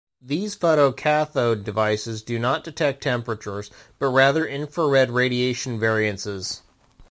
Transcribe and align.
These 0.19 0.55
photocathode 0.57 1.63
devices 1.63 2.23
do 2.23 2.39
not 2.39 2.63
detect 2.63 3.03
temperatures, 3.03 3.69
but 3.99 4.07
rather 4.07 4.47
infrared 4.47 5.11
radiation 5.11 5.79
variances. 5.79 6.63